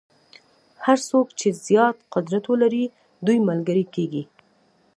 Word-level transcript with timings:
هر 0.85 0.97
څوک 1.09 1.27
چې 1.39 1.47
زیات 1.65 1.97
قدرت 2.13 2.43
ولري 2.51 2.85
دوی 3.25 3.37
ملګري 3.49 3.85
کېږي. 3.95 4.23